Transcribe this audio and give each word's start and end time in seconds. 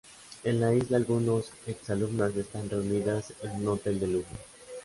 En 0.43 0.59
la 0.59 0.73
isla 0.73 0.97
algunos 0.97 1.51
ex 1.67 1.91
alumnas 1.91 2.35
están 2.35 2.67
reunidas 2.67 3.35
en 3.43 3.51
un 3.57 3.67
hotel 3.67 3.99
de 3.99 4.07
lujo. 4.07 4.35